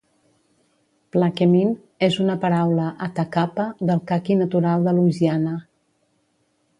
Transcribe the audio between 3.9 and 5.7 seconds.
del caqui natural de Louisiana.